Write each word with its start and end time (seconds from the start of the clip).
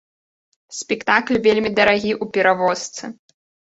Спектакль 0.77 1.37
вельмі 1.49 1.73
дарагі 1.81 2.11
ў 2.23 2.33
перавозцы. 2.39 3.03